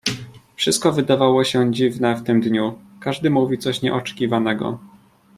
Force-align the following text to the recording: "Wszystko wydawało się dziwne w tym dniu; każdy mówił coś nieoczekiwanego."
"Wszystko 0.55 0.91
wydawało 0.93 1.43
się 1.43 1.73
dziwne 1.73 2.15
w 2.15 2.23
tym 2.23 2.41
dniu; 2.41 2.79
każdy 2.99 3.29
mówił 3.29 3.57
coś 3.57 3.81
nieoczekiwanego." 3.81 4.79